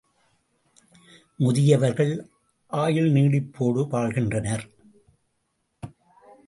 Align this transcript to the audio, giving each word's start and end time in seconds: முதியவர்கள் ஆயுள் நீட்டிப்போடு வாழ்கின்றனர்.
முதியவர்கள் 1.35 2.13
ஆயுள் 2.71 3.11
நீட்டிப்போடு 3.11 3.87
வாழ்கின்றனர். 3.87 4.69